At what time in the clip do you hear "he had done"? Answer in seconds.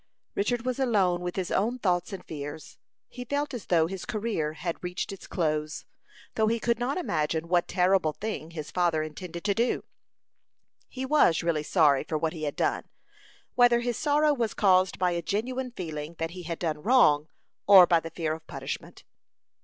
12.33-12.89, 16.31-16.81